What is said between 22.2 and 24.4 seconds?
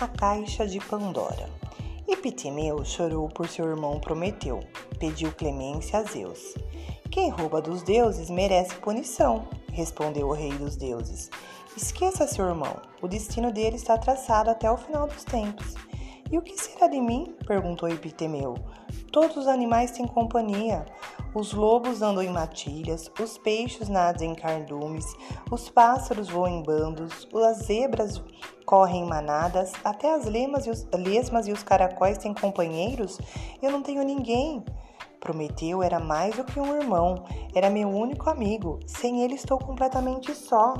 em matilhas, os peixes nadam em